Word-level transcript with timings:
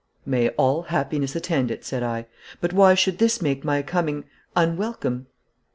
'May 0.25 0.49
all 0.57 0.81
happiness 0.89 1.35
attend 1.35 1.69
it!' 1.69 1.85
said 1.85 2.01
I. 2.01 2.25
'But 2.59 2.73
why 2.73 2.95
should 2.95 3.19
this 3.19 3.39
make 3.39 3.63
my 3.63 3.83
coming 3.83 4.23
unwelcome?' 4.55 5.27